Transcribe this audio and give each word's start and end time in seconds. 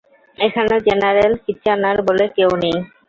এখানে 0.37 0.75
general 0.87 1.33
Kitchener 1.45 1.97
বলে 2.07 2.25
কেউ 2.35 2.51
নেই। 2.61 2.77